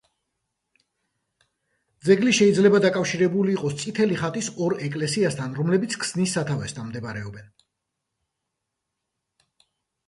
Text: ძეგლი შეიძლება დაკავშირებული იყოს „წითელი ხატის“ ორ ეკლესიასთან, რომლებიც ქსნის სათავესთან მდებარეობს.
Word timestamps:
ძეგლი 2.07 2.33
შეიძლება 2.37 2.81
დაკავშირებული 2.85 3.53
იყოს 3.57 3.77
„წითელი 3.83 4.17
ხატის“ 4.23 4.49
ორ 4.69 4.77
ეკლესიასთან, 4.89 5.55
რომლებიც 5.61 5.97
ქსნის 6.05 6.35
სათავესთან 6.39 6.91
მდებარეობს. 6.91 7.67